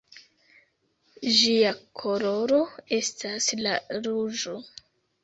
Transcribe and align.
Ĝia 1.39 1.73
koloro 2.03 2.63
estas 3.01 3.51
la 3.61 3.75
ruĝo. 4.07 4.57